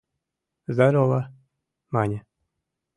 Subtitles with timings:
[0.73, 1.19] —Здорово!—
[1.93, 2.19] мане.